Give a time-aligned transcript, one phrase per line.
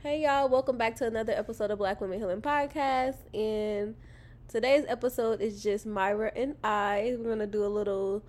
[0.00, 3.16] Hey y'all, welcome back to another episode of Black Women Healing Podcast.
[3.34, 3.96] And
[4.46, 7.16] today's episode is just Myra and I.
[7.18, 8.22] We're gonna do a little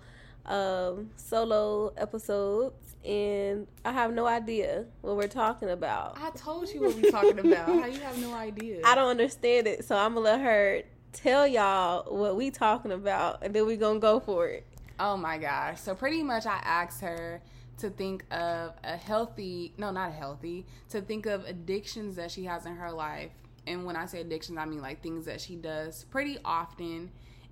[0.46, 6.18] um, solo episodes, and I have no idea what we're talking about.
[6.20, 7.68] I told you what we're talking about.
[7.68, 8.80] How you have no idea?
[8.84, 13.44] I don't understand it, so I'm gonna let her tell y'all what we talking about,
[13.44, 14.66] and then we gonna go for it.
[14.98, 15.80] Oh my gosh!
[15.80, 17.40] So pretty much, I asked her
[17.80, 22.66] to think of a healthy, no, not healthy, to think of addictions that she has
[22.66, 23.32] in her life.
[23.66, 27.10] And when I say addictions, I mean like things that she does pretty often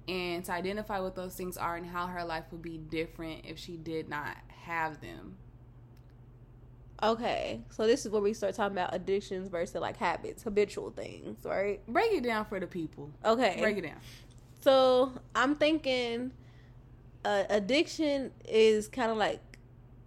[0.09, 3.59] and to identify what those things are and how her life would be different if
[3.59, 5.37] she did not have them.
[7.01, 11.45] Okay, so this is where we start talking about addictions versus like habits, habitual things,
[11.45, 11.81] right?
[11.87, 13.11] Break it down for the people.
[13.25, 14.01] Okay, break it down.
[14.63, 16.33] So I'm thinking,
[17.25, 19.41] uh, addiction is kind of like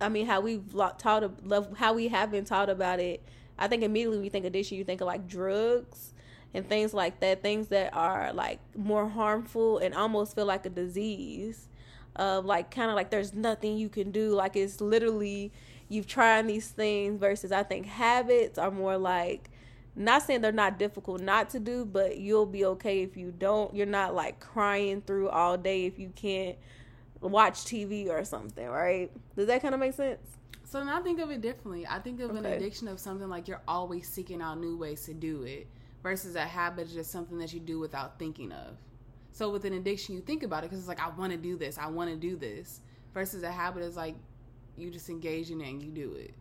[0.02, 3.24] I mean, how we've taught love how we have been taught about it.
[3.58, 6.14] I think immediately when you think addiction, you think of like drugs
[6.54, 10.70] and things like that, things that are like more harmful and almost feel like a
[10.70, 11.68] disease.
[12.18, 14.34] Of like kind of like there's nothing you can do.
[14.34, 15.52] Like it's literally
[15.88, 19.50] you've tried these things versus I think habits are more like
[19.96, 23.74] not saying they're not difficult not to do, but you'll be okay if you don't.
[23.74, 26.58] You're not like crying through all day if you can't
[27.22, 29.12] watch TV or something, right?
[29.36, 30.20] Does that kind of make sense?
[30.66, 31.86] So now I think of it differently.
[31.88, 32.40] I think of okay.
[32.40, 35.68] an addiction of something like you're always seeking out new ways to do it
[36.02, 38.78] versus a habit is just something that you do without thinking of.
[39.34, 41.58] So with an addiction, you think about it because it's like I want to do
[41.58, 42.82] this, I want to do this.
[43.14, 44.16] Versus a habit is like
[44.78, 46.34] you just engage in it and you do it.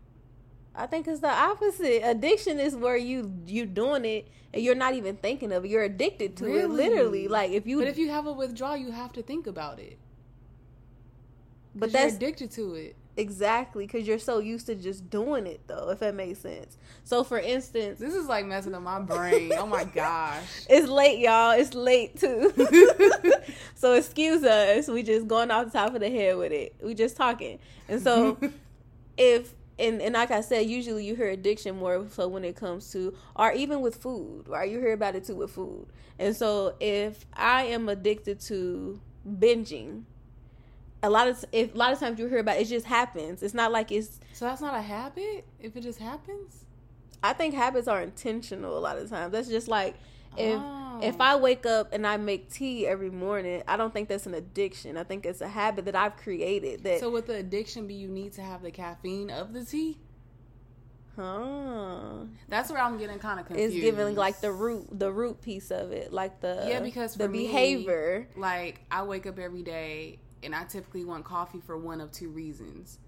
[0.74, 2.08] I think it's the opposite.
[2.08, 5.68] Addiction is where you you doing it and you're not even thinking of it.
[5.68, 6.60] You're addicted to really?
[6.60, 7.28] it, literally.
[7.28, 9.98] Like if you, but if you have a withdrawal, you have to think about it.
[11.74, 12.96] But that's addicted to it.
[13.16, 15.90] Exactly, because you're so used to just doing it, though.
[15.90, 16.78] If that makes sense.
[17.04, 19.52] So, for instance, this is like messing up my brain.
[19.56, 21.50] oh my gosh, it's late, y'all.
[21.52, 22.52] It's late too.
[23.74, 24.88] so excuse us.
[24.88, 26.74] We just going off the top of the head with it.
[26.82, 27.58] We just talking,
[27.88, 28.38] and so
[29.18, 32.90] if and, and like I said, usually you hear addiction more so when it comes
[32.92, 34.70] to, or even with food, right?
[34.70, 35.86] You hear about it too with food.
[36.18, 40.04] And so if I am addicted to binging,
[41.02, 43.42] a lot of if a lot of times you hear about it, it just happens.
[43.42, 45.46] It's not like it's so that's not a habit.
[45.58, 46.64] If it just happens,
[47.22, 48.76] I think habits are intentional.
[48.76, 49.96] A lot of times, that's just like
[50.36, 51.00] if oh.
[51.02, 54.34] if I wake up and I make tea every morning, I don't think that's an
[54.34, 54.96] addiction.
[54.96, 56.84] I think it's a habit that I've created.
[56.84, 59.98] That so with the addiction be you need to have the caffeine of the tea?
[61.16, 62.24] Huh.
[62.48, 63.74] That's where I'm getting kind of confused.
[63.74, 67.28] It's giving like the root, the root piece of it, like the yeah, because the
[67.28, 68.28] behavior.
[68.34, 72.12] Me, like I wake up every day and I typically want coffee for one of
[72.12, 72.98] two reasons.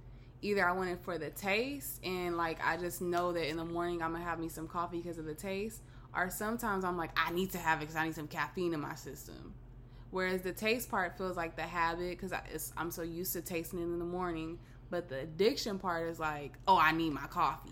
[0.42, 3.64] Either I want it for the taste, and like I just know that in the
[3.64, 5.80] morning I'm gonna have me some coffee because of the taste,
[6.14, 8.80] or sometimes I'm like, I need to have it because I need some caffeine in
[8.80, 9.54] my system.
[10.10, 12.32] Whereas the taste part feels like the habit because
[12.76, 14.58] I'm so used to tasting it in the morning,
[14.90, 17.70] but the addiction part is like, oh, I need my coffee.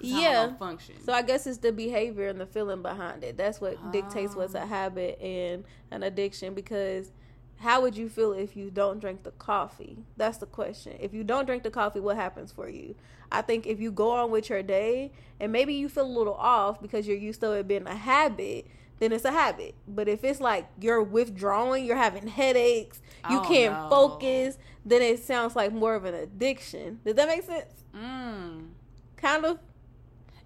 [0.00, 1.02] Yeah, function.
[1.04, 3.36] So I guess it's the behavior and the feeling behind it.
[3.36, 3.92] That's what oh.
[3.92, 4.66] dictates what's a ah.
[4.66, 7.10] habit and an addiction because
[7.60, 9.98] how would you feel if you don't drink the coffee?
[10.16, 10.96] That's the question.
[11.00, 12.94] If you don't drink the coffee, what happens for you?
[13.30, 16.34] I think if you go on with your day and maybe you feel a little
[16.34, 18.66] off because you're used to it being a habit,
[18.98, 19.74] then it's a habit.
[19.86, 23.88] But if it's like you're withdrawing, you're having headaches, you Oh, can't no.
[23.88, 27.00] focus, then it sounds like more of an addiction.
[27.04, 27.84] Does that make sense?
[27.94, 28.68] Mm.
[29.16, 29.58] Kind of.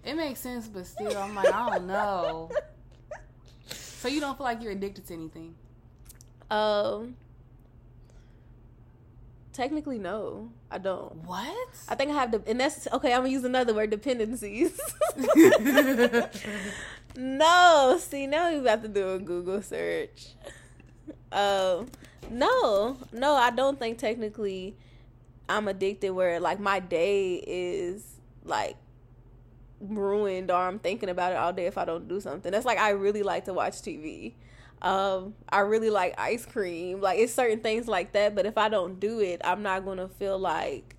[0.03, 2.51] It makes sense, but still, I'm like, I don't know.
[3.67, 5.55] So you don't feel like you're addicted to anything?
[6.49, 7.15] Um.
[9.55, 11.15] Technically, no, I don't.
[11.23, 11.69] What?
[11.87, 13.13] I think I have the, and that's okay.
[13.13, 14.77] I'm gonna use another word: dependencies.
[17.15, 20.33] no, see now we about to do a Google search.
[21.31, 21.87] Um,
[22.29, 24.75] no, no, I don't think technically
[25.47, 26.11] I'm addicted.
[26.11, 28.03] Where like my day is
[28.43, 28.75] like
[29.79, 32.51] ruined, or I'm thinking about it all day if I don't do something.
[32.51, 34.33] That's like I really like to watch TV.
[34.85, 37.01] Um, I really like ice cream.
[37.01, 38.35] Like it's certain things like that.
[38.35, 40.95] But if I don't do it, I'm not gonna feel like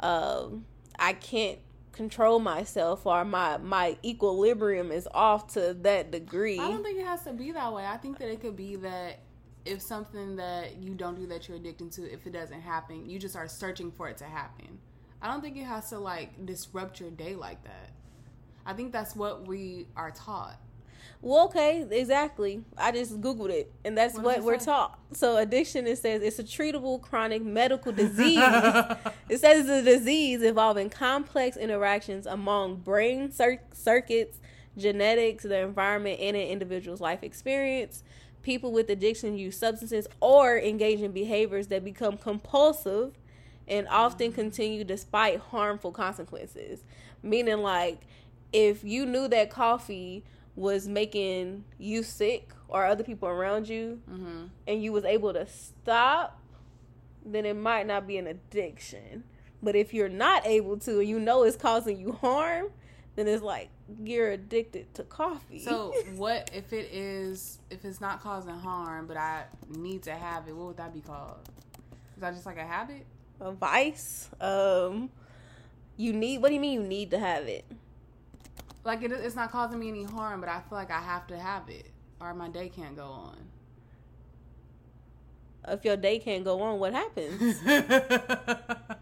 [0.00, 0.66] um,
[0.98, 1.58] I can't
[1.92, 6.60] control myself or my my equilibrium is off to that degree.
[6.60, 7.86] I don't think it has to be that way.
[7.86, 9.20] I think that it could be that
[9.64, 13.18] if something that you don't do that you're addicted to, if it doesn't happen, you
[13.18, 14.78] just are searching for it to happen.
[15.22, 17.90] I don't think it has to like disrupt your day like that.
[18.66, 20.60] I think that's what we are taught.
[21.20, 22.62] Well, okay, exactly.
[22.76, 24.66] I just googled it, and that's What what, we're say?
[24.66, 24.98] taught.
[25.12, 28.38] So, addiction it says it's a treatable chronic medical disease.
[29.28, 34.38] it says it's a disease involving complex interactions among brain cir- circuits,
[34.76, 38.04] genetics, the environment, and an individual's life experience.
[38.42, 43.12] People with addiction use substances or engage in behaviors that become compulsive
[43.66, 44.36] and often mm.
[44.36, 46.84] continue despite harmful consequences.
[47.24, 48.02] Meaning, like,
[48.52, 50.22] if you knew that coffee
[50.58, 55.46] was making you sick or other people around you hmm and you was able to
[55.46, 56.40] stop
[57.24, 59.22] then it might not be an addiction
[59.62, 62.66] but if you're not able to and you know it's causing you harm
[63.16, 63.68] then it's like
[64.04, 69.16] you're addicted to coffee So what if it is if it's not causing harm, but
[69.16, 70.54] I need to have it?
[70.54, 71.38] What would that be called?
[72.16, 73.06] Is that just like a habit?
[73.40, 75.08] a vice um
[75.96, 77.64] you need what do you mean you need to have it
[78.84, 81.38] Like it, it's not causing me any harm, but I feel like I have to
[81.38, 81.90] have it,
[82.20, 83.36] or my day can't go on.
[85.68, 87.60] if your day can't go on what happens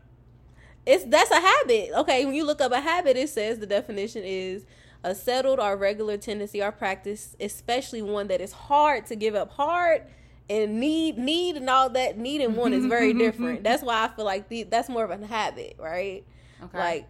[0.86, 1.90] it's that's a habit.
[1.96, 4.64] Okay, when you look up a habit, it says the definition is
[5.04, 9.50] a settled or regular tendency or practice, especially one that is hard to give up.
[9.52, 10.02] Hard
[10.48, 13.64] and need need and all that need and want is very different.
[13.64, 16.24] That's why I feel like the, that's more of a habit, right?
[16.62, 16.78] okay.
[16.78, 17.08] Like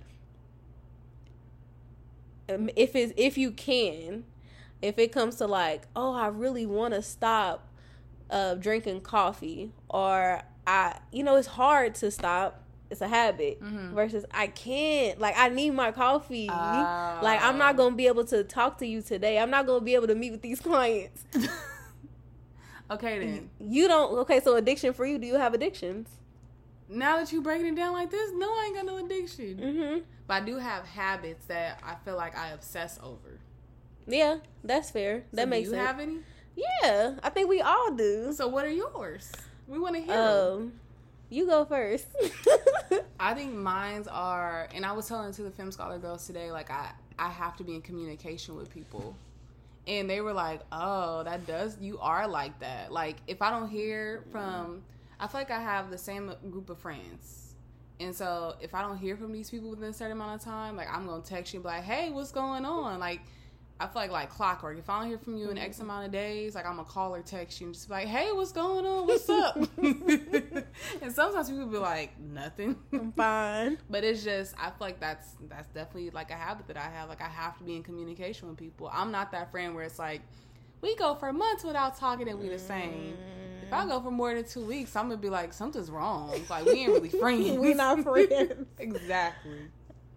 [2.48, 4.24] um, if it's if you can,
[4.82, 7.68] if it comes to like, oh, I really want to stop
[8.30, 12.62] uh, drinking coffee, or I, you know, it's hard to stop.
[12.88, 13.94] It's a habit Mhm.
[13.94, 15.18] versus I can't.
[15.18, 16.48] Like I need my coffee.
[16.48, 17.18] Oh.
[17.22, 19.38] Like I'm not gonna be able to talk to you today.
[19.40, 21.24] I'm not gonna be able to meet with these clients.
[22.90, 23.50] okay then.
[23.60, 24.16] You don't.
[24.20, 25.18] Okay, so addiction for you?
[25.18, 26.08] Do you have addictions?
[26.88, 29.56] Now that you're breaking it down like this, no, I ain't got no addiction.
[29.56, 29.98] Mm-hmm.
[30.26, 33.38] But I do have habits that I feel like I obsess over.
[34.06, 35.24] Yeah, that's fair.
[35.30, 35.86] So that do makes you sense.
[35.86, 36.18] have any?
[36.56, 38.32] yeah, I think we all do.
[38.32, 39.30] So what are yours?
[39.68, 40.14] We want to hear.
[40.14, 40.72] Um,
[41.28, 42.06] you go first.
[43.20, 46.70] I think mines are, and I was telling to the Film Scholar girls today, like
[46.70, 49.16] I, I have to be in communication with people,
[49.86, 53.68] and they were like, "Oh, that does you are like that." Like if I don't
[53.68, 54.82] hear from,
[55.18, 57.45] I feel like I have the same group of friends,
[57.98, 60.76] and so if I don't hear from these people within a certain amount of time,
[60.76, 63.20] like I'm gonna text you and be like, "Hey, what's going on?" Like.
[63.78, 64.78] I feel like like clockwork.
[64.78, 65.84] If I don't hear from you in X mm-hmm.
[65.84, 68.32] amount of days, like I'm gonna call or text you and just be like, "Hey,
[68.32, 69.06] what's going on?
[69.06, 73.76] What's up?" and sometimes people be like, "Nothing." I'm fine.
[73.90, 77.10] But it's just I feel like that's that's definitely like a habit that I have.
[77.10, 78.90] Like I have to be in communication with people.
[78.90, 80.22] I'm not that friend where it's like
[80.80, 83.12] we go for months without talking and we the same.
[83.12, 83.55] Mm.
[83.66, 86.40] If I go for more than two weeks, I'm gonna be like something's wrong.
[86.48, 87.58] Like we ain't really friends.
[87.58, 88.66] we not friends.
[88.78, 89.58] exactly.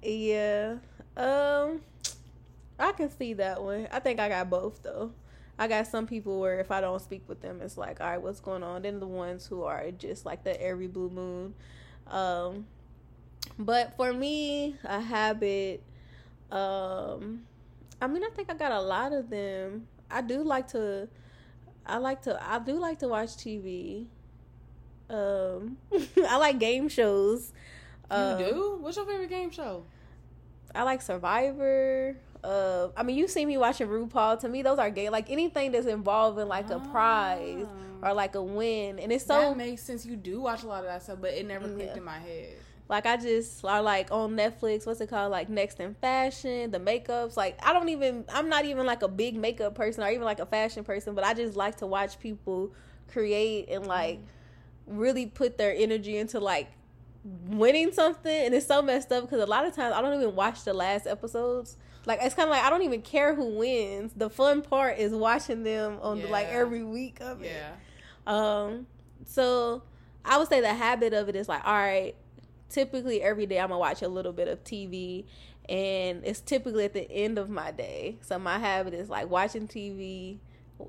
[0.04, 0.76] Yeah.
[1.18, 1.82] Um,
[2.78, 3.88] I can see that one.
[3.92, 5.12] I think I got both though.
[5.58, 8.22] I got some people where if I don't speak with them, it's like, all right,
[8.22, 8.84] what's going on?
[8.84, 11.54] Then the ones who are just like the every blue moon.
[12.08, 12.66] Um,
[13.58, 15.84] but for me, a habit.
[16.50, 17.42] Um,
[18.02, 19.88] I mean, I think I got a lot of them.
[20.10, 21.10] I do like to.
[21.90, 22.40] I like to.
[22.42, 24.06] I do like to watch TV.
[25.10, 25.78] Um,
[26.28, 27.52] I like game shows.
[28.12, 28.78] You Um, do?
[28.82, 29.84] What's your favorite game show?
[30.74, 32.16] I like Survivor.
[32.44, 34.40] Uh, I mean, you see me watching RuPaul.
[34.40, 35.10] To me, those are gay.
[35.10, 37.66] Like anything that's involving like a prize
[38.04, 38.10] Ah.
[38.10, 40.06] or like a win, and it's that so makes sense.
[40.06, 41.98] You do watch a lot of that stuff, but it never clicked Yeah.
[41.98, 42.56] in my head.
[42.90, 45.32] Like I just are like on Netflix, what's it called?
[45.32, 47.38] Like Next in Fashion, the makeups.
[47.38, 50.40] Like I don't even I'm not even like a big makeup person or even like
[50.40, 52.72] a fashion person, but I just like to watch people
[53.08, 54.20] create and like
[54.88, 56.68] really put their energy into like
[57.48, 60.36] winning something and it's so messed up because a lot of times I don't even
[60.36, 61.78] watch the last episodes.
[62.08, 64.14] Like it's kind of like I don't even care who wins.
[64.16, 66.26] The fun part is watching them on Yeah.
[66.26, 67.52] the, like every week of it.
[67.52, 67.76] Yeah.
[68.26, 68.88] Um,
[69.26, 69.84] so
[70.26, 72.16] I would say the habit of it is like, all right,
[72.70, 75.26] typically every day I'm gonna watch a little bit of TV,
[75.68, 78.18] and it's typically at the end of my day.
[78.22, 80.38] So my habit is like watching TV,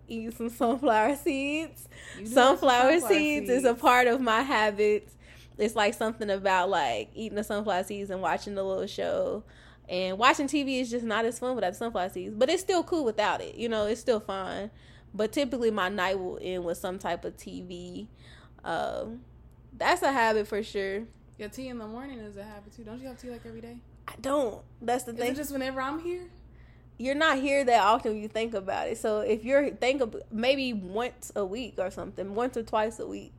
[0.08, 1.88] eating some sunflower seeds.
[2.24, 5.16] Sunflower, have some seeds, is a part of my habits.
[5.58, 9.44] It's like something about like eating the sunflower seeds and watching the little show.
[9.88, 13.04] And watching TV is just not as fun without sunflower seeds, but it's still cool
[13.04, 13.56] without it.
[13.56, 14.70] You know, it's still fun.
[15.12, 18.06] But typically, my night will end with some type of TV.
[18.64, 19.22] Um,
[19.76, 21.02] that's a habit for sure.
[21.40, 22.84] Your tea in the morning is a habit too.
[22.84, 23.78] Don't you have tea like every day?
[24.06, 24.60] I don't.
[24.82, 25.34] That's the Is thing.
[25.34, 26.28] just whenever I'm here?
[26.98, 28.98] you're not here that often you think about it.
[28.98, 33.06] So if you're think of maybe once a week or something, once or twice a
[33.06, 33.32] week.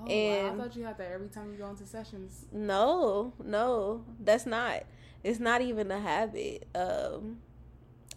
[0.00, 0.64] Oh, And- wow.
[0.64, 2.46] I thought you had that every time you go into sessions.
[2.50, 4.84] No, no, that's not.
[5.22, 6.66] It's not even a habit.
[6.74, 7.42] Um,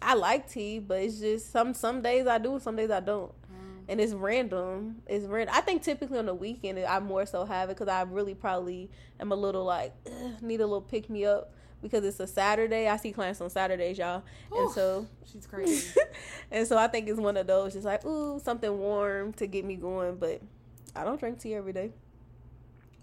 [0.00, 3.32] I like tea, but it's just some some days I do, some days I don't,
[3.88, 5.02] and it's random.
[5.06, 5.54] It's random.
[5.56, 8.90] I think typically on the weekend I more so have it because I really probably
[9.20, 9.94] am a little like
[10.40, 11.52] need a little pick me up
[11.82, 12.88] because it's a Saturday.
[12.88, 15.88] I see clients on Saturdays, y'all, and so she's crazy.
[16.50, 19.64] and so I think it's one of those just like ooh something warm to get
[19.64, 20.40] me going, but
[20.94, 21.92] I don't drink tea every day.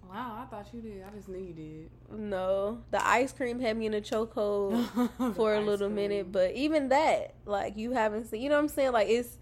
[0.10, 1.04] wow, I thought you did.
[1.04, 2.20] I just knew you did.
[2.20, 5.96] No, the ice cream had me in a chokehold for a little cream.
[5.96, 8.92] minute, but even that, like you haven't seen, you know what I'm saying?
[8.92, 9.38] Like it's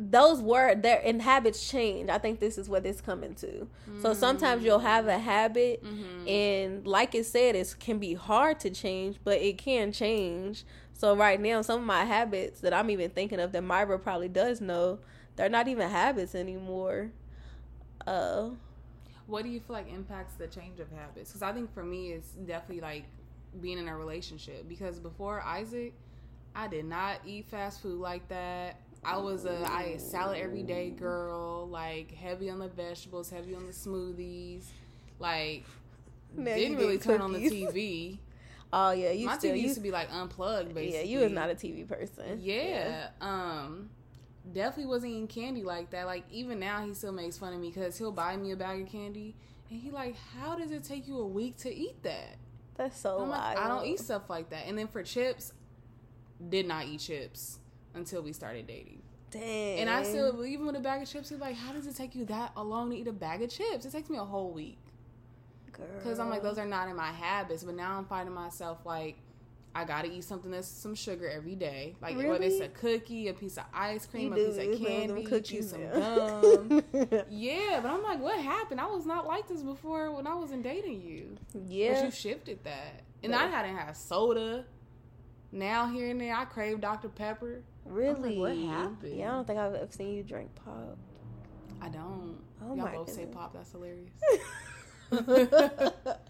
[0.00, 2.08] those were their and habits change.
[2.08, 3.68] I think this is what it's coming to.
[3.98, 6.28] So sometimes you'll have a habit, Mhm.
[6.28, 10.64] and like it said, it can be hard to change, but it can change.
[10.94, 14.28] So right now, some of my habits that I'm even thinking of that Myra probably
[14.28, 15.00] does know,
[15.36, 17.10] they're not even habits anymore.
[18.06, 18.50] Uh,
[19.26, 21.30] What do you feel like impacts the change of habits?
[21.30, 23.04] Because I think for me, it's definitely like
[23.60, 24.68] being in a relationship.
[24.68, 25.92] Because before Isaac,
[26.54, 28.80] I did not eat fast food like that.
[29.04, 33.54] I was a I ate salad every day girl, like heavy on the vegetables, heavy
[33.54, 34.64] on the smoothies,
[35.18, 35.64] like
[36.36, 37.38] Now didn't really turn on the.
[37.38, 38.18] TV.
[38.72, 40.98] oh yeah, you My still TV you, used to be like unplugged, basically.
[40.98, 42.40] yeah, you was not a TV person.
[42.42, 43.08] Yeah.
[43.20, 43.90] Um
[44.52, 46.06] definitely wasn't eating candy like that.
[46.06, 48.82] Like even now he still makes fun of me because he'll buy me a bag
[48.82, 49.34] of candy
[49.70, 52.36] and he like, How does it take you a week to eat that?
[52.76, 54.66] That's so like, I don't eat stuff like that.
[54.66, 55.52] And then for chips,
[56.48, 57.60] did not eat chips
[57.94, 59.02] until we started dating.
[59.30, 59.78] Dang.
[59.78, 62.14] And I still even with a bag of chips, he's like, How does it take
[62.14, 63.84] you that long to eat a bag of chips?
[63.84, 64.78] It takes me a whole week.
[65.96, 67.64] Because I'm like, those are not in my habits.
[67.64, 69.16] But now I'm finding myself like,
[69.74, 71.94] I gotta eat something that's some sugar every day.
[72.02, 74.86] Like whether it's a cookie, a piece of ice cream, You a do piece of
[74.86, 76.82] candy, cookies some gum.
[77.30, 78.80] yeah, but I'm like, what happened?
[78.80, 81.36] I was not like this before when I wasn't dating you.
[81.68, 83.02] Yeah, But you shifted that.
[83.22, 84.64] And But- I hadn't had soda.
[85.52, 87.08] Now here and there I crave Dr.
[87.08, 87.62] Pepper.
[87.84, 88.38] Really?
[88.38, 89.16] what happened?
[89.16, 90.96] Yeah, I don't think I've ever seen you drink pop.
[91.82, 92.38] I don't.
[92.62, 94.10] Oh Y'all my both say pop, that's hilarious.
[95.10, 96.20] that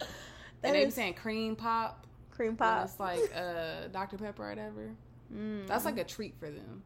[0.62, 2.06] and they be is saying cream pop.
[2.30, 2.84] cream pop.
[2.84, 4.16] It's like uh Dr.
[4.16, 4.90] Pepper or whatever.
[5.34, 6.82] Mm, That's like a treat for them.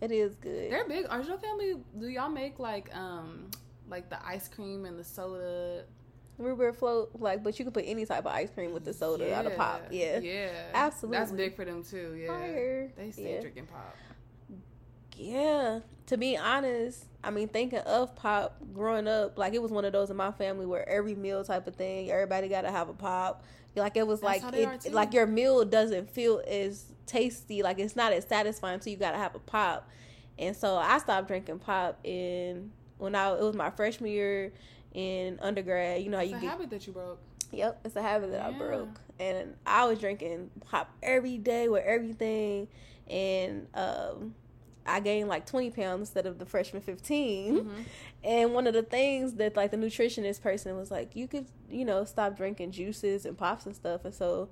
[0.00, 0.70] it is good.
[0.70, 1.06] They're big.
[1.08, 1.76] Are your family?
[1.98, 3.50] Do y'all make like um
[3.88, 5.84] like the ice cream and the soda?
[6.36, 9.34] Root float, like, but you can put any type of ice cream with the soda
[9.34, 9.82] out of pop.
[9.90, 10.18] Yeah.
[10.18, 11.18] yeah, Absolutely.
[11.18, 12.14] That's big for them too.
[12.20, 12.92] Yeah, Fire.
[12.96, 13.40] they stay Yeah.
[13.40, 13.96] drinking pop.
[15.16, 15.80] Yeah.
[16.06, 19.92] To be honest, I mean, thinking of pop growing up, like it was one of
[19.92, 22.94] those in my family where every meal type of thing, everybody got to have a
[22.94, 23.44] pop.
[23.76, 24.54] Like it was That's like
[24.86, 28.98] it, like your meal doesn't feel as tasty, like it's not as satisfying until you
[28.98, 29.88] got to have a pop.
[30.38, 34.52] And so I stopped drinking pop in when I it was my freshman year
[34.94, 36.02] in undergrad.
[36.02, 37.20] You know how It's you a get habit that you broke.
[37.52, 41.84] Yep, it's a habit that I broke, and I was drinking pop every day with
[41.84, 42.66] everything,
[43.08, 44.34] and um,
[44.86, 47.84] I gained like twenty pounds instead of the freshman 15 Mhm.
[48.24, 51.84] And one of the things that like the nutritionist person was like, you could you
[51.84, 54.48] know stop drinking juices and pops and stuff, and so.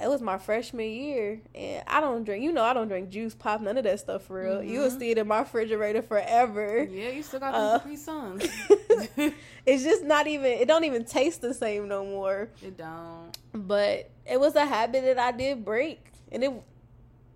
[0.00, 2.42] It was my freshman year, and I don't drink.
[2.44, 4.62] You know, I don't drink juice, pop, none of that stuff for real.
[4.62, 4.98] You will Mhm.
[4.98, 6.84] see it in my refrigerator forever.
[6.84, 8.44] Yeah, you still got Uh, the Capri Suns.
[9.66, 10.46] it's just not even.
[10.52, 12.48] It don't even taste the same no more.
[12.62, 13.36] it don't.
[13.52, 16.52] but it was a habit that I did break, and it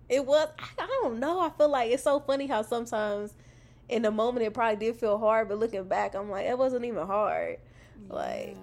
[0.07, 1.39] it was I, I don't know.
[1.41, 3.33] I feel like it's so funny how sometimes
[3.89, 6.85] in the moment it probably did feel hard, but looking back, I'm like it wasn't
[6.85, 7.57] even hard.
[8.09, 8.55] Like-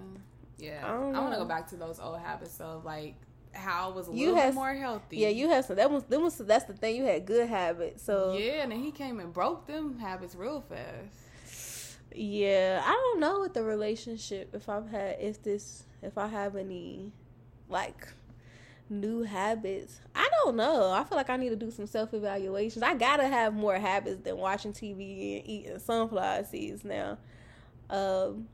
[0.59, 0.79] yeah.
[0.81, 3.15] Yeah, I, I want to go back to those old habits of like
[3.53, 5.17] how I was a you little had, bit more healthy.
[5.17, 5.75] Yeah, you had some.
[5.75, 6.95] That was that was that's the thing.
[6.95, 8.03] You had good habits.
[8.03, 11.97] So yeah, and then he came and broke them habits real fast.
[12.15, 16.55] Yeah, I don't know with the relationship if I've had if this if I have
[16.55, 17.11] any
[17.69, 18.07] like
[18.89, 19.99] new habits.
[20.13, 20.91] I don't know.
[20.91, 22.83] I feel like I need to do some self evaluations.
[22.83, 27.17] I gotta have more habits than watching TV and eating sunflower seeds now.
[27.89, 28.47] Um,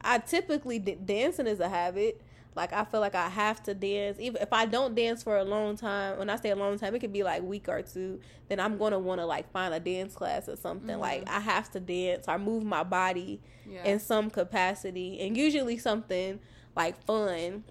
[0.00, 2.20] I typically dancing is a habit.
[2.58, 4.18] Like I feel like I have to dance.
[4.20, 6.92] Even if I don't dance for a long time, when I say a long time,
[6.94, 8.20] it could be like week or two.
[8.48, 10.90] Then I'm gonna want to like find a dance class or something.
[10.90, 11.00] Mm-hmm.
[11.00, 13.84] Like I have to dance or move my body yeah.
[13.84, 16.40] in some capacity, and usually something
[16.74, 17.62] like fun.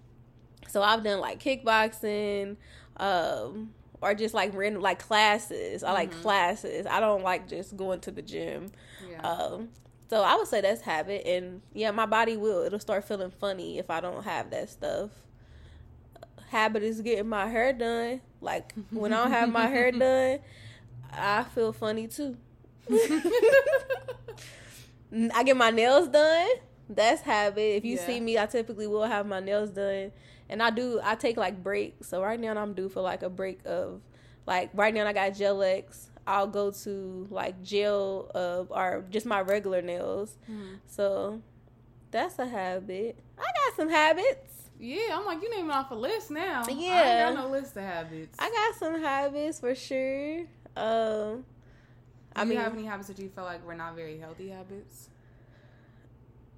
[0.69, 2.55] So I've done like kickboxing,
[2.95, 5.83] um, or just like random like classes.
[5.83, 6.21] I like mm-hmm.
[6.21, 6.85] classes.
[6.85, 8.71] I don't like just going to the gym.
[9.11, 9.21] Yeah.
[9.21, 9.69] Um,
[10.09, 12.63] so I would say that's habit, and yeah, my body will.
[12.63, 15.09] It'll start feeling funny if I don't have that stuff.
[16.49, 18.21] Habit is getting my hair done.
[18.39, 20.39] Like when I don't have my hair done,
[21.11, 22.37] I feel funny too.
[25.33, 26.47] I get my nails done.
[26.89, 27.75] That's habit.
[27.75, 28.05] If you yeah.
[28.05, 30.13] see me, I typically will have my nails done,
[30.47, 31.01] and I do.
[31.03, 32.07] I take like breaks.
[32.07, 33.99] So right now I'm due for like a break of,
[34.45, 36.06] like right now I got gel X.
[36.27, 40.37] I'll go to like gel uh, or just my regular nails.
[40.43, 40.75] Mm-hmm.
[40.85, 41.41] So
[42.11, 43.17] that's a habit.
[43.37, 44.69] I got some habits.
[44.79, 46.63] Yeah, I'm like you naming off a list now.
[46.69, 48.35] Yeah, I got no list of habits.
[48.39, 50.41] I got some habits for sure.
[50.75, 51.43] Um, Do
[52.35, 55.09] I you mean, have any habits that you feel like were not very healthy habits?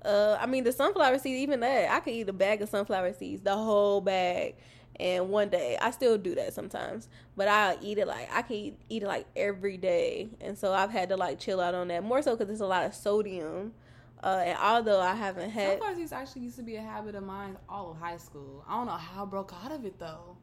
[0.04, 3.14] Uh, I mean the sunflower seeds, even that I could eat a bag of sunflower
[3.14, 4.56] seeds, the whole bag,
[5.00, 8.56] and one day I still do that sometimes, but I eat it like I can
[8.56, 11.88] eat, eat it like every day, and so I've had to like chill out on
[11.88, 13.74] that more so because there's a lot of sodium.
[14.22, 17.24] Uh, and although I haven't had sunflower seeds actually used to be a habit of
[17.24, 18.66] mine all of high school.
[18.68, 20.36] I don't know how I broke out of it though.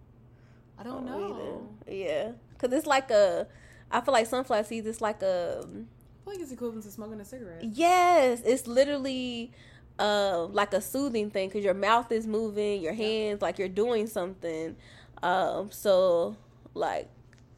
[0.78, 1.68] I don't, don't know.
[1.86, 1.94] Either.
[1.94, 3.46] Yeah, because it's like a.
[3.90, 4.86] I feel like sunflower seeds.
[4.86, 5.60] It's like a.
[5.60, 7.64] I feel like it's equivalent to smoking a cigarette.
[7.64, 9.52] Yes, it's literally
[9.98, 14.06] uh, like a soothing thing because your mouth is moving, your hands like you're doing
[14.06, 14.76] something.
[15.22, 16.36] Um, so
[16.74, 17.08] like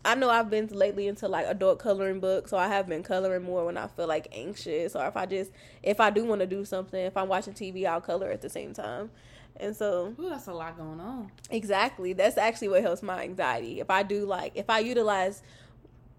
[0.05, 3.43] I know I've been lately into like adult coloring books, so I have been coloring
[3.43, 5.51] more when I feel like anxious or if I just
[5.83, 8.49] if I do want to do something, if I'm watching TV, I'll color at the
[8.49, 9.11] same time.
[9.57, 11.33] And so Ooh, that's a lot going on.
[11.51, 12.13] Exactly.
[12.13, 13.81] That's actually what helps my anxiety.
[13.81, 15.43] If I do like if I utilize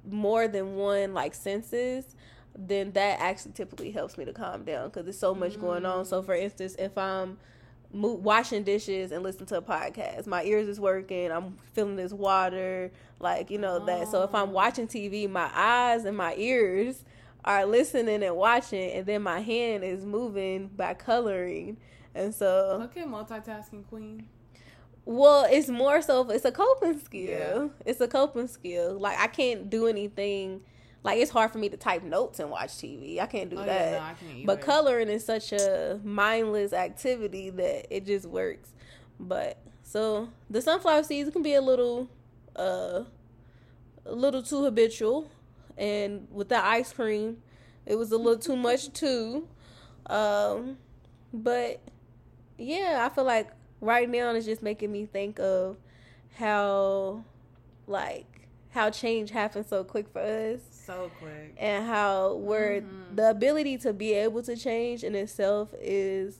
[0.10, 2.15] more than one like senses,
[2.58, 5.62] then that actually typically helps me to calm down because there's so much mm.
[5.62, 6.06] going on.
[6.06, 7.38] So, for instance, if I'm
[7.94, 11.32] mo- washing dishes and listening to a podcast, my ears is working.
[11.32, 13.86] I'm feeling this water, like you know oh.
[13.86, 14.08] that.
[14.10, 17.04] So if I'm watching TV, my eyes and my ears
[17.46, 21.78] are listening and watching, and then my hand is moving by coloring.
[22.16, 24.28] And so, okay, multitasking queen.
[25.06, 27.30] Well, it's more so it's a coping skill.
[27.30, 27.68] Yeah.
[27.86, 29.00] It's a coping skill.
[29.00, 30.62] Like I can't do anything
[31.04, 33.20] like it's hard for me to type notes and watch TV.
[33.20, 33.92] I can't do oh, that.
[33.92, 38.70] Yeah, no, can't but coloring is such a mindless activity that it just works.
[39.20, 42.10] But so the sunflower seeds can be a little
[42.56, 43.04] uh
[44.06, 45.30] a little too habitual
[45.78, 47.38] and with the ice cream
[47.86, 49.48] it was a little too much too.
[50.08, 50.78] Um
[51.34, 51.82] but
[52.58, 55.78] yeah, I feel like right now it's just making me think of
[56.36, 57.24] how
[57.88, 58.26] like
[58.72, 60.79] how change happens so quick for us.
[60.89, 61.56] So quick.
[61.60, 63.15] And how we're mm-hmm.
[63.15, 66.39] the ability to be able to change in itself is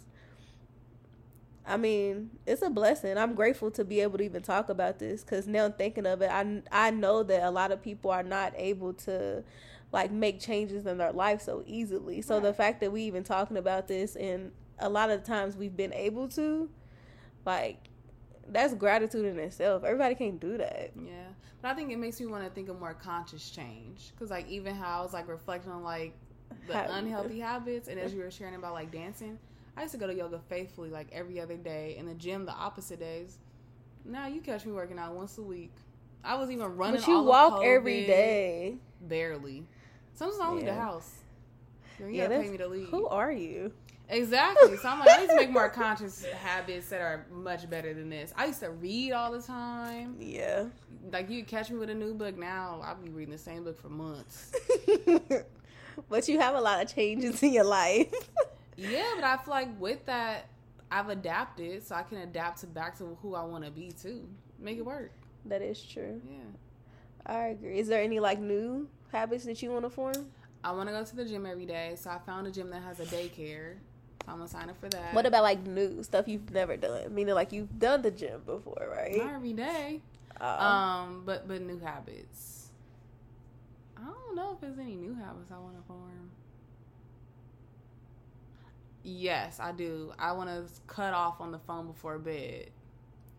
[1.68, 3.16] I mean, it's a blessing.
[3.16, 6.32] I'm grateful to be able to even talk about this cuz now thinking of it,
[6.32, 9.44] I I know that a lot of people are not able to
[9.92, 12.24] like make changes in their life so easily.
[12.24, 12.44] So right.
[12.44, 15.94] the fact that we even talking about this and a lot of times we've been
[15.94, 16.72] able to
[17.46, 17.90] like
[18.52, 19.84] that's gratitude in itself.
[19.84, 20.92] Everybody can't do that.
[20.96, 21.28] Yeah.
[21.62, 24.48] But I think it makes me want to think of more conscious change because, like,
[24.50, 26.14] even how I was like reflecting on like
[26.68, 29.38] the unhealthy habits, and as you were sharing about like dancing,
[29.76, 32.54] I used to go to yoga faithfully like every other day, in the gym the
[32.54, 33.38] opposite days.
[34.06, 35.74] Now you catch me working out once a week.
[36.24, 37.02] I was even running.
[37.02, 38.78] But you walk every day.
[39.02, 39.66] Barely.
[40.14, 40.76] Sometimes I leave yeah.
[40.76, 41.16] the house.
[42.00, 42.88] You yeah, gotta pay me to leave.
[42.88, 43.72] Who are you?
[44.10, 44.76] Exactly.
[44.78, 48.10] So I'm like, I need to make more conscious habits that are much better than
[48.10, 48.34] this.
[48.36, 50.16] I used to read all the time.
[50.20, 50.66] Yeah.
[51.12, 53.80] Like you catch me with a new book now, I'll be reading the same book
[53.80, 54.52] for months.
[56.10, 58.12] but you have a lot of changes in your life.
[58.78, 60.50] yeah, but I feel like with that,
[60.92, 64.28] I've adapted, so I can adapt to back to who I want to be too.
[64.58, 65.12] Make it work.
[65.46, 66.20] That is true.
[66.28, 66.38] Yeah.
[67.28, 67.78] I agree.
[67.78, 70.32] Is there any like new habits that you want to form?
[70.64, 72.82] I want to go to the gym every day, so I found a gym that
[72.82, 73.76] has a daycare
[74.26, 75.14] So I'm gonna sign up for that.
[75.14, 77.14] What about like new stuff you've never done?
[77.14, 79.18] Meaning like you've done the gym before, right?
[79.18, 80.02] Not every day.
[80.40, 82.70] Um, Um, but but new habits.
[83.98, 86.30] I don't know if there's any new habits I want to form.
[89.04, 90.14] Yes, I do.
[90.20, 92.70] I want to cut off on the phone before bed.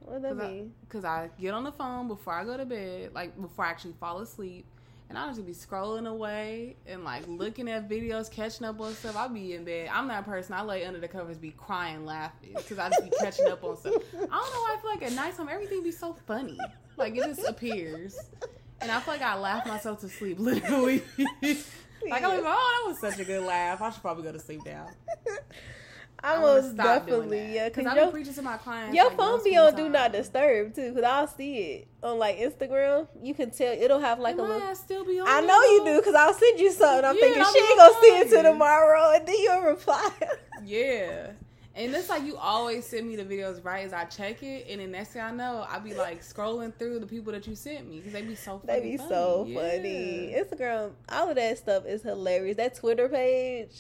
[0.01, 0.73] what does that I- mean?
[0.89, 3.93] Cause I get on the phone before I go to bed, like before I actually
[4.01, 4.65] fall asleep,
[5.11, 9.17] and I just be scrolling away and like looking at videos, catching up on stuff.
[9.17, 9.91] I'll be in bed.
[9.93, 10.55] I'm that person.
[10.55, 13.77] I lay under the covers, be crying, laughing, cause I just be catching up on
[13.77, 13.95] stuff.
[14.15, 16.59] I don't know why I feel like at nighttime everything be so funny,
[16.97, 18.17] like it just appears,
[18.81, 21.03] and I feel like I laugh myself to sleep, literally.
[21.19, 23.83] like I'm like, oh, that was such a good laugh.
[23.83, 24.87] I should probably go to sleep now.
[26.23, 28.95] I I most definitely yeah, Cause cause I be your, preaching to my clients.
[28.97, 32.39] your like, phone be on do not disturb too, cause I'll see it on like
[32.39, 33.09] Instagram.
[33.23, 34.75] You can tell it'll have like And a little.
[34.75, 37.05] still be on I know you do, cause I'll send you something.
[37.05, 40.11] I'm Yeah, thinking she ain't gonna see it till tomorrow, and then you'll reply.
[40.65, 41.33] Yeah.
[41.73, 44.81] And it's like you always send me the videos right as I check it, and
[44.81, 47.89] then next thing I know, I'll be like scrolling through the people that you sent
[47.89, 48.81] me because they be so funny.
[48.81, 48.91] they funny.
[48.91, 49.61] be so Yeah.
[49.61, 50.35] funny.
[50.37, 52.57] Instagram, all of that stuff is hilarious.
[52.57, 53.71] That Twitter page.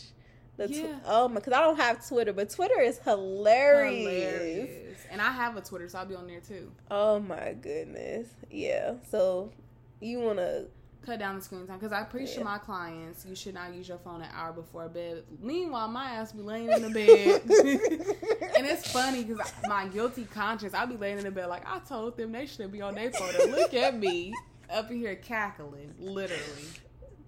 [0.56, 0.98] The tw- Yeah.
[1.06, 3.98] oh my, because I don't have Twitter, but Twitter is hilarious.
[4.04, 5.00] Hilarious.
[5.10, 6.70] And I have a Twitter, so I'll be on there too.
[6.90, 8.28] Oh my goodness.
[8.50, 8.94] Yeah.
[9.10, 9.52] So
[10.00, 10.66] you want to.
[11.02, 12.44] Cut down the screen time because I preach to Yeah.
[12.44, 15.24] my clients you should not use your phone an hour before bed.
[15.40, 17.40] Meanwhile, my ass be laying in the bed.
[18.56, 21.78] and it's funny because my guilty conscience, I'll be laying in the bed like I
[21.78, 23.50] told them they should be on their phone.
[23.50, 24.34] Look at me
[24.70, 26.66] up here cackling, literally.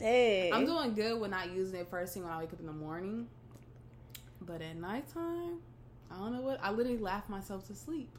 [0.02, 0.52] Dang.
[0.52, 2.72] I'm doing good with not using it first thing when I wake up in the
[2.72, 3.28] morning.
[4.40, 5.60] But at nighttime,
[6.10, 6.58] I don't know what.
[6.60, 8.18] I literally laugh myself to sleep.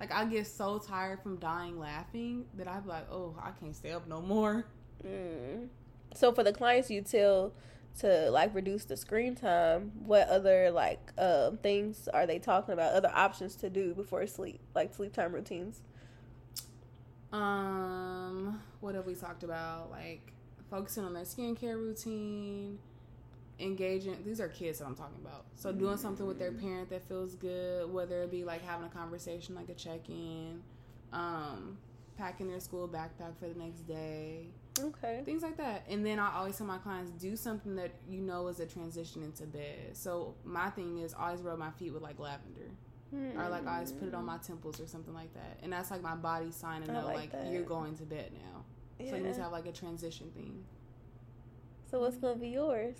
[0.00, 3.74] Like I get so tired from dying laughing that I be like, oh, I can't
[3.74, 4.66] stay up no more.
[5.06, 5.68] Mm.
[6.14, 7.52] So for the clients you tell
[8.00, 12.94] to like reduce the screen time, what other like um things are they talking about?
[12.94, 15.82] Other options to do before sleep, like sleep time routines.
[17.32, 19.88] Um, what have we talked about?
[19.92, 20.32] Like
[20.72, 22.78] focusing on their skincare routine,
[23.60, 24.16] engaging.
[24.24, 25.44] These are kids that I'm talking about.
[25.54, 28.88] So doing something with their parent that feels good, whether it be like having a
[28.88, 30.62] conversation, like a check in,
[31.12, 31.76] um,
[32.16, 34.46] packing their school backpack for the next day,
[34.80, 35.20] Okay.
[35.26, 35.84] things like that.
[35.90, 39.22] And then I always tell my clients do something that you know is a transition
[39.22, 39.94] into bed.
[39.94, 42.70] So my thing is always rub my feet with like lavender
[43.36, 45.58] or like I always put it on my temples or something like that.
[45.62, 48.64] And that's like my body sign to know like like, you're going to bed now.
[49.10, 50.64] So you need to have like a transition thing.
[51.90, 52.96] So what's gonna be yours?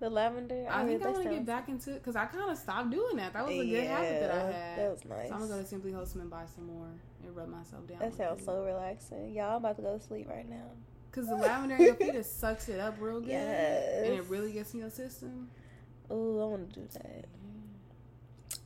[0.00, 0.66] The lavender.
[0.68, 2.90] I, mean, think I want to get back into it because I kind of stopped
[2.90, 3.32] doing that.
[3.32, 4.78] That was a good habit that I had.
[4.78, 5.28] That was nice.
[5.28, 6.88] So I'm gonna go to Simply Wholesome and buy some more
[7.24, 7.98] and rub myself down.
[8.00, 9.32] that sounds so relaxing.
[9.32, 10.70] Y'all, I'm about to go to sleep right now.
[11.10, 14.04] Because the lavender in your feet sucks it up real good, Yes.
[14.04, 15.48] and it really gets in your system.
[16.10, 17.24] Oh, I want to do that.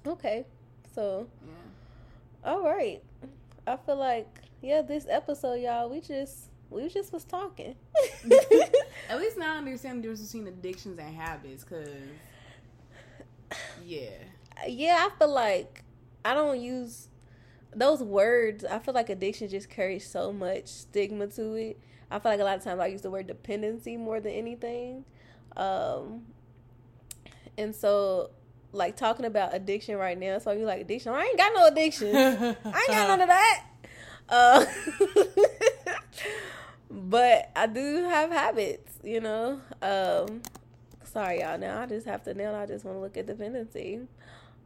[0.07, 0.47] Okay.
[0.95, 2.51] So, Yeah.
[2.51, 3.03] all right.
[3.67, 7.75] I feel like yeah, this episode, y'all, we just we just was talking.
[9.09, 11.65] At least now I understand the difference between addictions and habits.
[11.65, 11.89] Cause
[13.85, 14.11] yeah,
[14.67, 15.85] yeah, I feel like
[16.25, 17.09] I don't use
[17.75, 18.65] those words.
[18.65, 21.81] I feel like addiction just carries so much stigma to it.
[22.11, 25.05] I feel like a lot of times I use the word dependency more than anything.
[25.57, 26.23] Um,
[27.57, 28.31] and so,
[28.73, 31.13] like talking about addiction right now, so you like addiction.
[31.13, 32.15] I ain't got no addiction.
[32.17, 33.65] I ain't got none of that.
[34.29, 34.65] Uh,
[36.91, 39.61] but I do have habits, you know.
[39.83, 40.43] Um,
[41.05, 41.59] sorry, y'all.
[41.59, 42.35] Now I just have to.
[42.35, 44.01] Now I just want to look at dependency.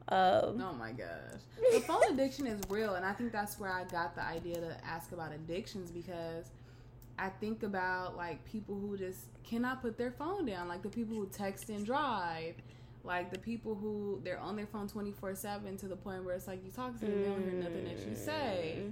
[0.08, 1.40] Um, Oh my gosh.
[1.72, 4.76] The phone addiction is real, and I think that's where I got the idea to
[4.84, 6.46] ask about addictions because
[7.18, 11.16] I think about like people who just cannot put their phone down, like the people
[11.16, 12.56] who text and drive,
[13.04, 16.46] like the people who they're on their phone 24 7 to the point where it's
[16.48, 18.82] like you talk to them, and they don't hear nothing that you say.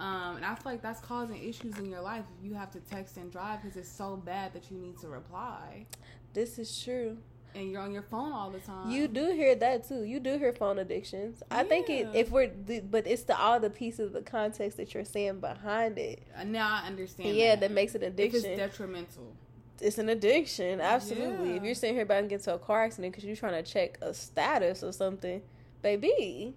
[0.00, 2.80] Um, and I feel like that's causing issues in your life if you have to
[2.80, 5.86] text and drive because it's so bad that you need to reply
[6.32, 7.16] This is true.
[7.54, 8.90] and you're on your phone all the time.
[8.90, 10.02] You do hear that too.
[10.02, 11.44] You do hear phone addictions.
[11.48, 12.50] I think it, if we're,
[12.90, 16.24] but it's the all the pieces of the context that you're saying behind it.
[16.36, 17.28] Uh, now I understand.
[17.36, 17.60] yeah, that.
[17.60, 18.44] that makes it if addiction.
[18.46, 19.32] it's detrimental.
[19.80, 21.50] it's an addiction, absolutely.
[21.50, 21.56] Yeah.
[21.58, 23.70] If you're sitting here about to get into a car accident because you're trying to
[23.70, 25.40] check a status or something,
[25.82, 26.56] baby,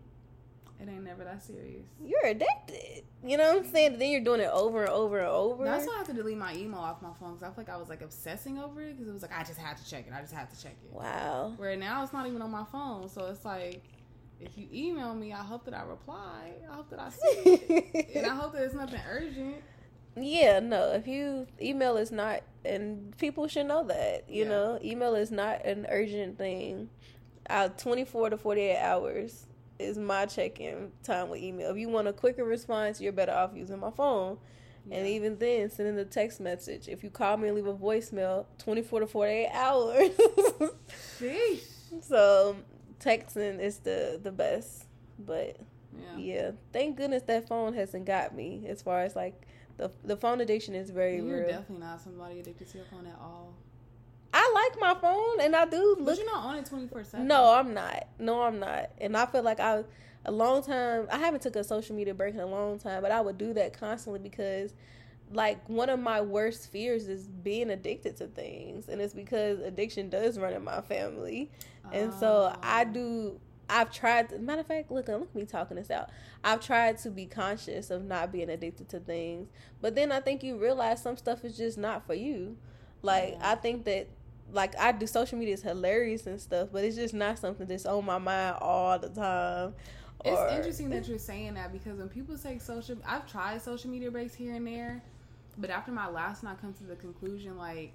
[0.79, 1.85] It ain't never that serious.
[2.03, 3.03] you're addicted.
[3.23, 3.97] You know what I'm saying?
[3.97, 5.65] Then you're doing it over and over and over.
[5.65, 7.69] That's why I have to delete my email off my phone because I feel like
[7.69, 10.05] I was like obsessing over it because it was like I just had to check
[10.07, 10.13] it.
[10.15, 10.93] I just had to check it.
[10.93, 11.53] wow.
[11.57, 13.81] Where now it's not even on my phone, so it's like
[14.39, 16.51] if you email me, I hope that I reply.
[16.71, 19.55] I hope that I see it, and I hope that it's nothing urgent.
[20.15, 20.91] Yeah, no.
[20.93, 24.29] If you email is not, and people should know that.
[24.29, 24.49] You Yeah.
[24.49, 26.91] know, email is not an urgent thing.
[27.49, 29.46] Uh, twenty four to forty eight hours
[29.79, 31.69] is my check in time with email.
[31.71, 34.37] If you want a quicker response, you're better off using my phone.
[34.89, 36.87] And even then, sending a text message.
[36.87, 40.11] If you call me and leave a voicemail, twenty four to forty eight hours.
[41.19, 41.59] Sheesh.
[42.01, 42.55] so
[42.99, 44.85] texting is the the best.
[45.19, 45.57] But
[45.93, 46.17] Yeah.
[46.17, 49.45] yeah, thank goodness that phone hasn't got me as far as like
[49.77, 51.47] the the phone addiction is very You're real.
[51.47, 53.53] definitely not somebody addicted to your phone at all.
[54.47, 56.17] I like my phone and I do But look.
[56.17, 57.27] you're not on it 24 7.
[57.27, 58.07] No, I'm not.
[58.19, 58.91] No, I'm not.
[58.99, 59.83] And I feel like I
[60.25, 61.07] a long time.
[61.12, 63.53] I haven't took a social media break in a long time, but I would do
[63.53, 64.73] that constantly because.
[65.29, 70.10] Like one of my worst fears is being addicted to things, and it's because addiction
[70.10, 71.51] does run in my family.
[71.91, 72.60] And so oh.
[72.63, 72.93] I Oh.
[72.93, 73.39] do.
[73.69, 74.29] I've tried.
[74.29, 76.12] To, matter of fact, look, look at me talking this out.
[76.45, 79.49] I've tried to be conscious of not being addicted to things,
[79.81, 82.55] but then I think you realize some stuff is just not for you.
[83.01, 83.51] Like Yeah.
[83.51, 84.07] I think that,
[84.51, 87.86] like I do social media is hilarious and stuff, but it's just not something that's
[87.86, 89.73] on my mind all the time.
[90.25, 94.10] It's interesting that you're saying that because when people say social, I've tried social media
[94.12, 95.03] breaks here and there,
[95.57, 97.93] but after my last one, I come to the conclusion like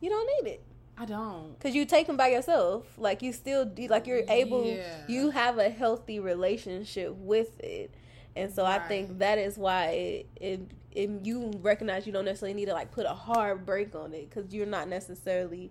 [0.00, 0.62] you don't need it
[0.98, 1.58] I don't.
[1.58, 2.86] because you take them by yourself.
[2.96, 3.86] Like you still do.
[3.88, 4.66] Like you're able.
[4.66, 5.04] Yeah.
[5.08, 7.92] You have a healthy relationship with it.
[8.34, 10.60] And so I think that is why it, it,
[10.96, 14.28] it you recognize you don't necessarily need to like put a hard break on it
[14.30, 15.70] because you're not necessarily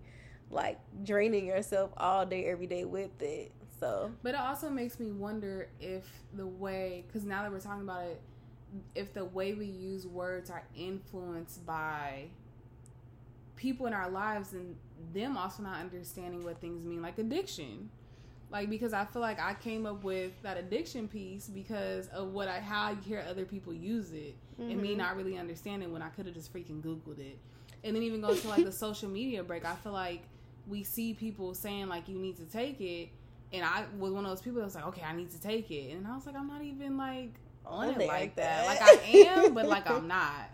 [0.52, 3.52] like draining yourself all day every day with it.
[3.80, 7.82] So But it also makes me wonder if the way, because now that we're talking
[7.82, 8.22] about it,
[8.94, 12.26] if the way we use words are influenced by
[13.56, 14.76] people in our lives and
[15.14, 17.90] them also not understanding what things mean, like addiction.
[18.52, 22.48] Like because I feel like I came up with that addiction piece because of what
[22.48, 24.98] I how I hear other people use it and me Mhm.
[24.98, 27.38] not really understanding when I could have just freaking googled it.
[27.84, 30.22] And then even go to like the social media break, I feel like
[30.68, 33.10] we see people saying like you need to take it
[33.54, 35.70] and I was one of those people that was like, okay, I need to take
[35.72, 37.32] it, and I was like, I'm not even like
[37.66, 38.66] on it it like that.
[38.66, 38.66] that.
[38.66, 39.08] Like I
[39.44, 40.50] am, but like I'm not.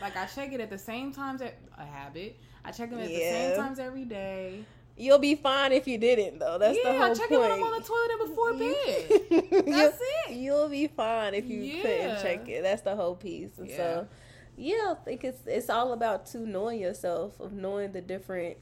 [0.00, 2.36] Like I check it at the same times at a habit.
[2.64, 4.64] I check them at the same times every day.
[4.98, 6.58] You'll be fine if you didn't though.
[6.58, 7.32] That's yeah, the whole check point.
[7.32, 8.52] it when I'm on the toilet before
[9.64, 9.64] bed.
[9.74, 10.34] That's it.
[10.36, 11.82] You'll be fine if you Yeah.
[11.82, 12.62] couldn't check it.
[12.62, 13.56] That's the whole piece.
[13.58, 13.76] And Yeah.
[13.76, 14.08] so,
[14.56, 18.56] yeah, I think it's it's all about to knowing yourself, of knowing the different.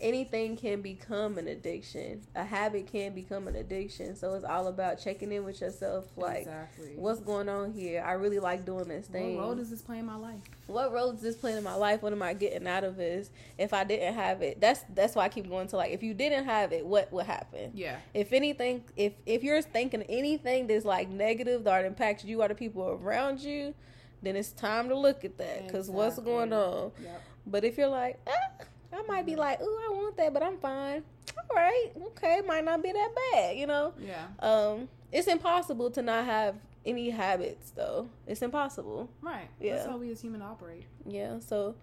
[0.00, 2.20] Anything can become an addiction.
[2.34, 4.16] A habit can become an addiction.
[4.16, 6.06] So it's all about checking in with yourself.
[6.16, 6.92] Like, exactly.
[6.96, 8.02] what's going on here?
[8.06, 9.36] I really like doing this thing.
[9.36, 10.40] what role does this play in my life?
[10.66, 12.02] what role does this play in my life?
[12.02, 13.30] What am I getting out of this?
[13.58, 15.92] If I didn't have it, that's that's why I keep going to like.
[15.92, 17.70] If you didn't have it, what would happen?
[17.74, 17.96] Yeah.
[18.14, 22.54] if anything if if you're thinking anything that's like negative that impacts you or the
[22.54, 23.74] people around you
[24.22, 27.22] then it's time to look at that because what's going on Yep.
[27.46, 30.56] but if you're like ah, i might be like ooh i want that but i'm
[30.58, 31.02] fine
[31.50, 34.26] all right okay might not be that bad you know Yeah.
[34.40, 39.48] um it's impossible to not have any habits though it's impossible Right.
[39.60, 39.74] Yeah.
[39.76, 40.84] That's how we as human operate.
[41.06, 41.74] yeah, so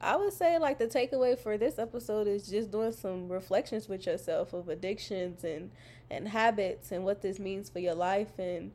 [0.00, 4.06] I would say like the takeaway for this episode is just doing some reflections with
[4.06, 5.70] yourself of addictions and
[6.10, 8.70] and habits and what this means for your life and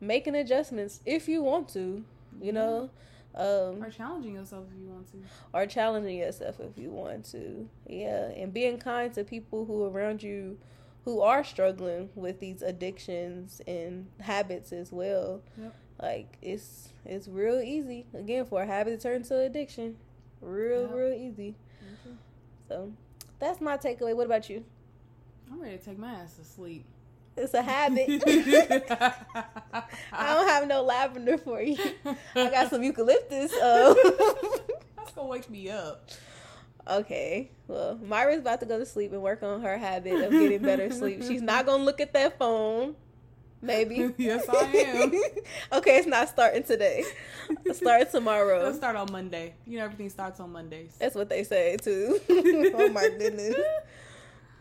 [0.00, 2.04] making adjustments if you want to,
[2.40, 2.90] you know,
[3.36, 5.18] um Or challenging yourself if you want to.
[5.52, 7.68] or challenging yourself if you want to.
[7.88, 10.58] Yeah, and being kind to people who around you
[11.04, 15.42] who are struggling with these addictions and habits as well.
[15.60, 15.74] Yep.
[16.00, 19.96] Like it's it's real easy again for a habit to turn to addiction.
[20.40, 20.94] Real Yep.
[20.94, 21.54] real easy.
[22.68, 22.92] So
[23.38, 24.14] that's my takeaway.
[24.16, 24.64] What about you?
[25.50, 26.84] I'm ready to take my ass to sleep.
[27.36, 28.22] It's a habit.
[30.12, 31.76] I don't have no lavender for you.
[32.34, 33.52] I got some eucalyptus.
[33.52, 33.94] Uh,
[34.96, 36.10] That's gonna wake me up.
[36.88, 37.50] Okay.
[37.66, 40.90] Well, Myra's about to go to sleep and work on her habit of getting better
[40.90, 41.22] sleep.
[41.22, 42.94] She's not gonna look at that phone.
[43.62, 44.12] Maybe.
[44.18, 45.12] Yes, I am.
[45.78, 47.02] okay, it's not starting today.
[47.64, 48.62] It starts tomorrow.
[48.62, 49.54] Let's start on Monday.
[49.66, 50.94] You know everything starts on Mondays.
[50.98, 52.20] That's what they say too.
[52.28, 53.54] oh my goodness.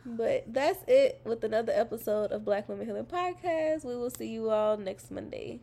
[0.05, 3.85] But that's it with another episode of Black Women Healing Podcast.
[3.85, 5.61] We will see you all next Monday.